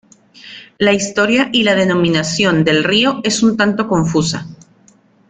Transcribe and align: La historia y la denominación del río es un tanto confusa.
La 0.79 0.93
historia 0.93 1.49
y 1.53 1.61
la 1.61 1.75
denominación 1.75 2.63
del 2.63 2.83
río 2.83 3.21
es 3.23 3.43
un 3.43 3.55
tanto 3.55 3.87
confusa. 3.87 4.47